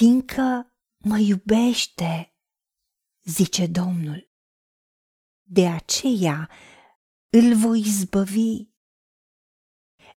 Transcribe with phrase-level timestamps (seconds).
[0.00, 2.34] Fiindcă mă iubește,
[3.22, 4.30] zice Domnul,
[5.42, 6.50] de aceea
[7.30, 8.70] îl voi izbăvi,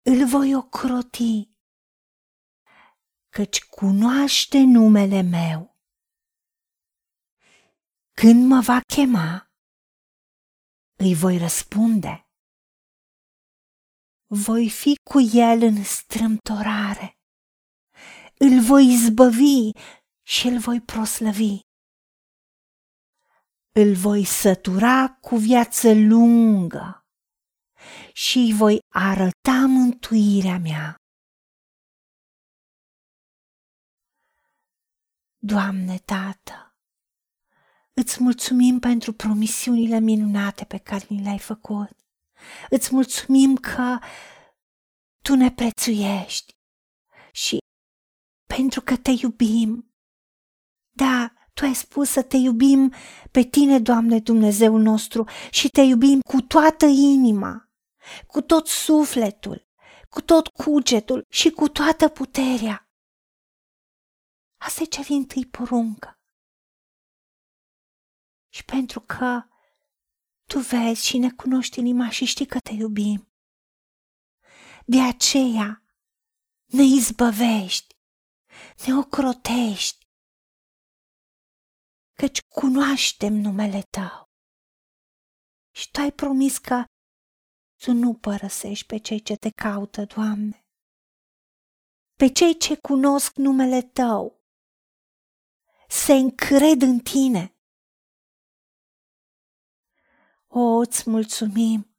[0.03, 1.50] îl voi ocroti,
[3.29, 5.81] căci cunoaște numele meu.
[8.12, 9.53] Când mă va chema,
[10.99, 12.28] îi voi răspunde.
[14.26, 17.21] Voi fi cu el în strâmtorare.
[18.45, 19.70] Îl voi izbăvi
[20.23, 21.60] și îl voi proslăvi.
[23.74, 27.06] Îl voi sătura cu viață lungă
[28.12, 30.97] și îi voi arăta mântuirea mea.
[35.38, 36.77] Doamne, Tată,
[37.95, 41.97] Îți mulțumim pentru promisiunile minunate pe care ni le-ai făcut.
[42.70, 43.98] Îți mulțumim că
[45.22, 46.61] tu ne prețuiești și
[48.56, 49.95] pentru că te iubim.
[50.91, 52.92] Da, tu ai spus să te iubim
[53.31, 57.70] pe tine, Doamne Dumnezeu nostru, și te iubim cu toată inima,
[58.27, 59.69] cu tot sufletul,
[60.09, 62.91] cu tot cugetul și cu toată puterea.
[64.56, 66.16] Asta e cea din tâi poruncă
[68.48, 69.42] și pentru că
[70.47, 73.33] tu vezi și ne cunoști inima și știi că te iubim.
[74.87, 75.83] De aceea
[76.64, 77.91] ne izbăvești,
[78.86, 80.06] ne ocrotești,
[82.12, 84.31] căci cunoaștem numele tău.
[85.75, 86.84] Și tu ai promis că
[87.77, 90.67] tu nu părăsești pe cei ce te caută, Doamne,
[92.19, 94.41] pe cei ce cunosc numele tău,
[95.89, 97.56] se încred în tine
[100.55, 101.97] o, îți mulțumim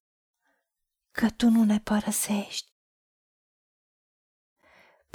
[1.12, 2.73] că tu nu ne părăsești.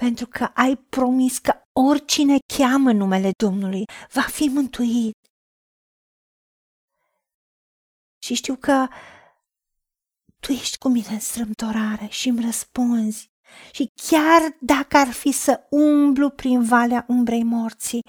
[0.02, 5.16] Pentru că ai promis că oricine cheamă numele Domnului va fi mântuit.
[8.18, 8.88] Și știu că
[10.40, 13.30] tu ești cu mine în strâmtorare și îmi răspunzi.
[13.73, 18.02] Și chiar dacă ar fi să umblu prin valea umbrei morții,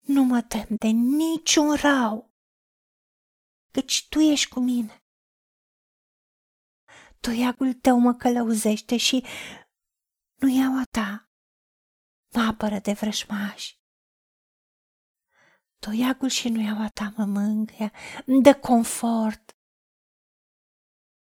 [0.00, 2.30] nu mă tem de niciun rău,
[3.70, 5.02] căci tu ești cu mine.
[7.20, 9.24] Toiagul tău mă călăuzește și
[10.42, 11.30] nu iau a ta,
[12.34, 13.80] mă apără de vrășmași.
[15.78, 17.92] Toiagul și nu iau a ta mă mângâie,
[18.26, 19.56] îmi dă confort,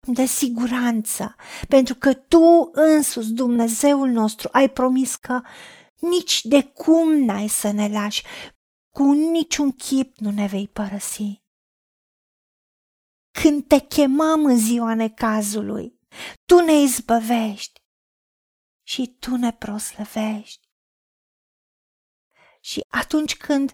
[0.01, 1.37] îmi dă siguranță,
[1.69, 5.41] pentru că tu însuți, Dumnezeul nostru, ai promis că
[6.01, 8.23] nici de cum n-ai să ne lași,
[8.91, 11.43] cu niciun chip nu ne vei părăsi.
[13.41, 15.99] Când te chemăm în ziua necazului,
[16.45, 17.74] tu ne izbăvești
[18.87, 20.69] și tu ne proslăvești.
[22.61, 23.73] Și atunci când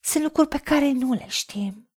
[0.00, 1.90] sunt lucruri pe care nu le știm,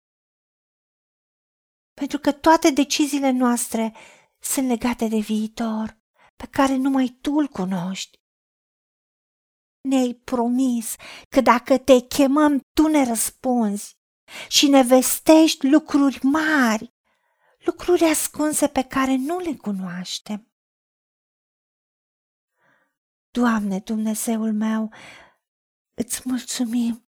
[1.93, 3.95] pentru că toate deciziile noastre
[4.39, 5.97] sunt legate de viitor,
[6.35, 8.17] pe care numai tu îl cunoști.
[9.81, 10.95] Ne-ai promis
[11.29, 13.97] că dacă te chemăm, tu ne răspunzi
[14.47, 16.93] și ne vestești lucruri mari,
[17.57, 20.48] lucruri ascunse pe care nu le cunoaștem.
[23.31, 24.93] Doamne, Dumnezeul meu,
[25.93, 27.07] îți mulțumim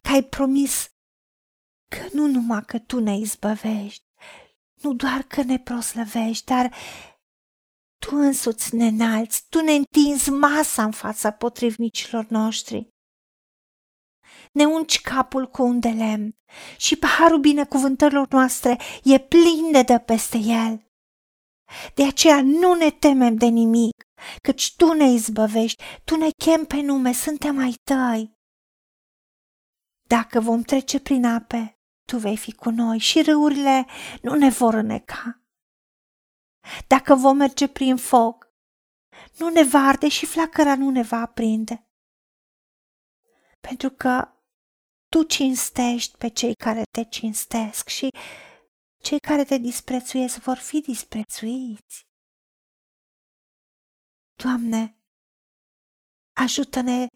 [0.00, 0.90] că ai promis
[1.88, 4.04] că nu numai că Tu ne izbăvești,
[4.74, 6.74] nu doar că ne proslăvești, dar
[7.98, 12.92] Tu însuți ne înalți, Tu ne întinzi masa în fața potrivnicilor noștri
[14.52, 16.36] ne ungi capul cu un de lemn
[16.76, 20.86] și paharul binecuvântărilor noastre e plin de dă peste el.
[21.94, 24.02] De aceea nu ne temem de nimic,
[24.42, 28.36] căci Tu ne izbăvești, Tu ne chem pe nume, suntem ai Tăi.
[30.08, 33.86] Dacă vom trece prin ape, Tu vei fi cu noi și râurile
[34.22, 35.42] nu ne vor îneca.
[36.86, 38.50] Dacă vom merge prin foc,
[39.38, 41.86] nu ne va arde și flacăra nu ne va aprinde.
[43.60, 44.28] Pentru că
[45.08, 48.08] tu cinstești pe cei care te cinstesc și
[49.02, 52.06] cei care te disprețuiesc vor fi disprețuiți.
[54.42, 54.96] Doamne,
[56.32, 57.06] ajută-ne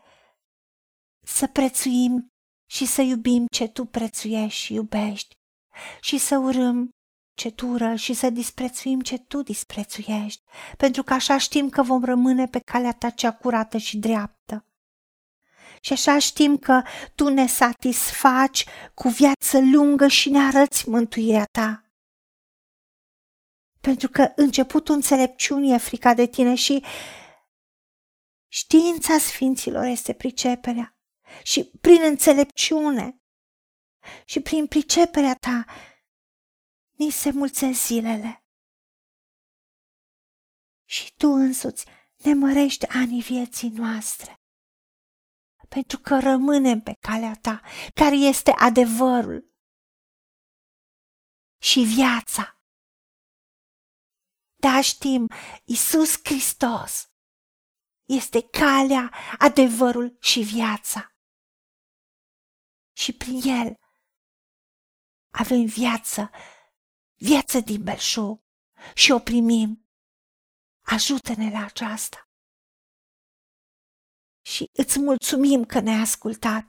[1.26, 2.26] să prețuim
[2.70, 5.34] și să iubim ce Tu prețuiești și iubești
[6.00, 6.90] și să urâm
[7.36, 10.42] ce Tu ură și să disprețuim ce Tu disprețuiești,
[10.76, 14.64] pentru că așa știm că vom rămâne pe calea Ta cea curată și dreaptă
[15.80, 16.82] și așa știm că
[17.14, 18.64] Tu ne satisfaci
[18.94, 21.85] cu viață lungă și ne arăți mântuirea Ta.
[23.86, 26.84] Pentru că începutul înțelepciunii e frica de Tine și
[28.48, 30.98] Știința sfinților este priceperea
[31.42, 33.20] și prin înțelepciune
[34.24, 35.64] și prin priceperea ta
[36.90, 38.44] ni se mulțesc zilele.
[40.84, 41.86] Și tu însuți
[42.16, 44.40] ne mărești anii vieții noastre,
[45.68, 47.60] pentru că rămânem pe calea ta,
[47.94, 49.54] care este adevărul
[51.62, 52.55] și viața.
[54.56, 55.28] Da, știm,
[55.64, 57.10] Isus Hristos
[58.04, 61.16] este calea, adevărul și viața.
[62.92, 63.76] Și prin El
[65.30, 66.30] avem viață,
[67.14, 68.44] viață din belșug
[68.94, 69.88] și o primim.
[70.80, 72.30] Ajută-ne la aceasta.
[74.42, 76.66] Și îți mulțumim că ne-ai ascultat,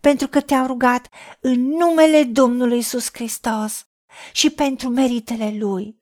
[0.00, 1.08] pentru că te-am rugat
[1.40, 3.88] în numele Domnului Isus Hristos
[4.32, 6.01] și pentru meritele Lui.